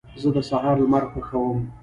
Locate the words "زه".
0.21-0.29